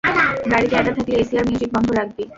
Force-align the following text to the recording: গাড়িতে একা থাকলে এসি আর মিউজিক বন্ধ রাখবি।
গাড়িতে 0.51 0.75
একা 0.77 0.91
থাকলে 0.97 1.15
এসি 1.21 1.33
আর 1.39 1.45
মিউজিক 1.49 1.69
বন্ধ 1.75 1.89
রাখবি। 1.99 2.23